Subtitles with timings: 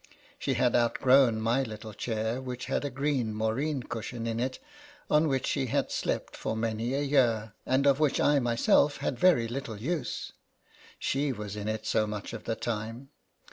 [0.39, 4.57] She had outgrown my little chair, which had a green moreen cushion in it,
[5.11, 9.19] on which she had slept for many a year, and of which I myself had
[9.19, 10.31] very little use,
[10.97, 13.09] she was in it so much of the time.